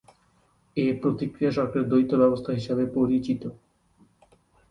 এ 0.77 0.85
প্রক্রিয়া 1.01 1.51
সরকারের 1.51 1.89
দ্বৈত 1.89 2.11
ব্যবস্থা 2.21 2.51
হিসেবে 2.53 2.83
পরিচিত। 2.95 3.41